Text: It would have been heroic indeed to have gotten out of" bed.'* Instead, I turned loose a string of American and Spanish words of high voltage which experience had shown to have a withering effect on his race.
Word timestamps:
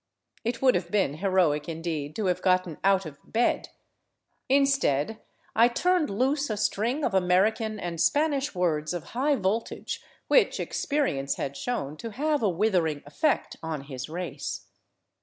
It 0.43 0.63
would 0.63 0.73
have 0.73 0.89
been 0.89 1.17
heroic 1.17 1.69
indeed 1.69 2.15
to 2.15 2.25
have 2.25 2.41
gotten 2.41 2.79
out 2.83 3.05
of" 3.05 3.19
bed.'* 3.23 3.69
Instead, 4.49 5.19
I 5.55 5.67
turned 5.67 6.09
loose 6.09 6.49
a 6.49 6.57
string 6.57 7.03
of 7.05 7.13
American 7.13 7.79
and 7.79 8.01
Spanish 8.01 8.55
words 8.55 8.95
of 8.95 9.03
high 9.13 9.35
voltage 9.35 10.01
which 10.27 10.59
experience 10.59 11.35
had 11.35 11.55
shown 11.55 11.97
to 11.97 12.09
have 12.09 12.41
a 12.41 12.49
withering 12.49 13.03
effect 13.05 13.57
on 13.61 13.81
his 13.81 14.09
race. 14.09 14.65